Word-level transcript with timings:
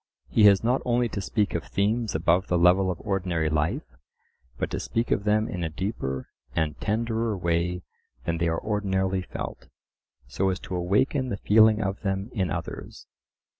He 0.29 0.45
has 0.45 0.63
not 0.63 0.81
only 0.83 1.07
to 1.09 1.21
speak 1.21 1.53
of 1.53 1.63
themes 1.63 2.15
above 2.15 2.47
the 2.47 2.57
level 2.57 2.89
of 2.89 2.99
ordinary 3.01 3.51
life, 3.51 3.83
but 4.57 4.71
to 4.71 4.79
speak 4.79 5.11
of 5.11 5.25
them 5.25 5.47
in 5.47 5.63
a 5.63 5.69
deeper 5.69 6.27
and 6.55 6.75
tenderer 6.81 7.37
way 7.37 7.83
than 8.25 8.39
they 8.39 8.47
are 8.47 8.59
ordinarily 8.59 9.21
felt, 9.21 9.67
so 10.25 10.49
as 10.49 10.59
to 10.61 10.75
awaken 10.75 11.29
the 11.29 11.37
feeling 11.37 11.83
of 11.83 12.01
them 12.01 12.31
in 12.33 12.49
others. 12.49 13.05